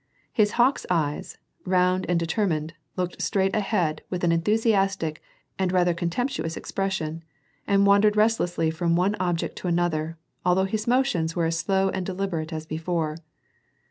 [0.33, 5.21] His hawk's eyes, round and determined, looked straight ahead with an enthusiastic
[5.59, 7.23] and rather contemptuous expression,
[7.67, 12.07] and wandered restlessly from one object to another, although his motions were as slow and
[12.07, 13.17] deliberate as before.